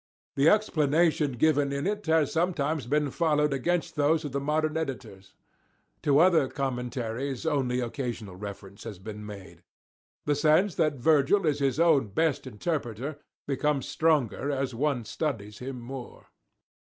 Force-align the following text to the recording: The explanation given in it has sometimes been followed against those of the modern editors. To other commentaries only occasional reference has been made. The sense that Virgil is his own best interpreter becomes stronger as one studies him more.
The 0.35 0.49
explanation 0.49 1.33
given 1.33 1.71
in 1.71 1.85
it 1.85 2.07
has 2.07 2.31
sometimes 2.31 2.87
been 2.87 3.11
followed 3.11 3.53
against 3.53 3.95
those 3.95 4.25
of 4.25 4.31
the 4.31 4.39
modern 4.39 4.75
editors. 4.75 5.35
To 6.01 6.17
other 6.17 6.47
commentaries 6.47 7.45
only 7.45 7.81
occasional 7.81 8.35
reference 8.35 8.83
has 8.83 8.97
been 8.97 9.23
made. 9.23 9.61
The 10.25 10.33
sense 10.33 10.73
that 10.73 10.95
Virgil 10.95 11.45
is 11.45 11.59
his 11.59 11.79
own 11.79 12.07
best 12.07 12.47
interpreter 12.47 13.19
becomes 13.45 13.87
stronger 13.87 14.49
as 14.49 14.73
one 14.73 15.05
studies 15.05 15.59
him 15.59 15.79
more. 15.79 16.29